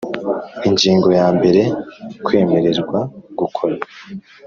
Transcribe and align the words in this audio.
Ingingo 0.67 1.07
ya 1.19 1.27
mbere 1.37 1.61
Kwemererwa 2.25 2.99
gukora 3.39 3.75